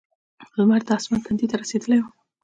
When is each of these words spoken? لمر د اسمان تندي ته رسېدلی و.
لمر 0.57 0.81
د 0.87 0.89
اسمان 0.97 1.19
تندي 1.25 1.45
ته 1.51 1.55
رسېدلی 1.61 1.97
و. 2.01 2.05